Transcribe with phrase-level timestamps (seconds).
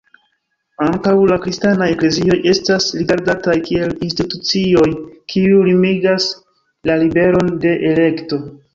[0.85, 4.89] Ankaŭ la kristanaj eklezioj estas rigardataj kiel institucioj
[5.35, 6.29] kiuj limigas
[6.93, 8.47] la liberon de elekto.